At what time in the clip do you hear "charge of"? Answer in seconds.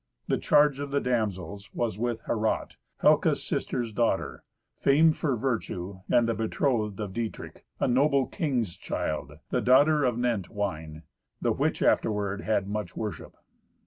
0.39-0.89